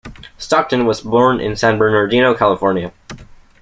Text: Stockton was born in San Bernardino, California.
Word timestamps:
Stockton 0.35 0.87
was 0.87 1.01
born 1.01 1.39
in 1.39 1.55
San 1.55 1.77
Bernardino, 1.77 2.33
California. 2.33 2.91